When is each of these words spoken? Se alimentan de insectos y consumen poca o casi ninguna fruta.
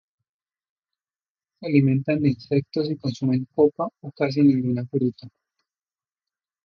Se 1.59 1.67
alimentan 1.67 2.19
de 2.23 2.29
insectos 2.29 2.89
y 2.89 2.97
consumen 2.97 3.45
poca 3.53 3.83
o 4.01 4.11
casi 4.11 4.41
ninguna 4.41 4.83
fruta. 4.87 5.27